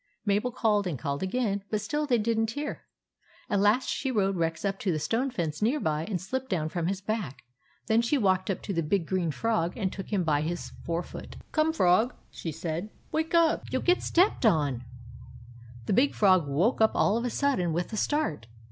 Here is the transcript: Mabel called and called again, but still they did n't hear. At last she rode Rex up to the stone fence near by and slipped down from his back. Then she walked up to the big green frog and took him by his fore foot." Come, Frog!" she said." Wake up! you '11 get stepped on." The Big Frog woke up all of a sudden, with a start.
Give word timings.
Mabel 0.25 0.51
called 0.51 0.87
and 0.87 0.97
called 0.97 1.21
again, 1.21 1.63
but 1.69 1.79
still 1.79 2.07
they 2.07 2.17
did 2.17 2.39
n't 2.39 2.49
hear. 2.49 2.81
At 3.51 3.59
last 3.59 3.87
she 3.87 4.09
rode 4.09 4.35
Rex 4.35 4.65
up 4.65 4.79
to 4.79 4.91
the 4.91 4.97
stone 4.97 5.29
fence 5.29 5.61
near 5.61 5.79
by 5.79 6.05
and 6.05 6.19
slipped 6.19 6.49
down 6.49 6.69
from 6.69 6.87
his 6.87 7.01
back. 7.01 7.43
Then 7.85 8.01
she 8.01 8.17
walked 8.17 8.49
up 8.49 8.63
to 8.63 8.73
the 8.73 8.81
big 8.81 9.05
green 9.05 9.29
frog 9.29 9.77
and 9.77 9.93
took 9.93 10.11
him 10.11 10.23
by 10.23 10.41
his 10.41 10.71
fore 10.87 11.03
foot." 11.03 11.35
Come, 11.51 11.71
Frog!" 11.71 12.15
she 12.41 12.51
said." 12.51 12.89
Wake 13.11 13.35
up! 13.35 13.65
you 13.71 13.77
'11 13.77 13.85
get 13.85 14.01
stepped 14.01 14.43
on." 14.43 14.85
The 15.85 15.93
Big 15.93 16.15
Frog 16.15 16.47
woke 16.47 16.81
up 16.81 16.93
all 16.95 17.15
of 17.15 17.23
a 17.23 17.29
sudden, 17.29 17.71
with 17.71 17.93
a 17.93 17.97
start. 17.97 18.47